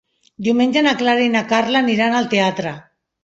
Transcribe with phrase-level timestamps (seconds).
[0.45, 2.73] Diumenge na Clara i na Carla aniran al teatre.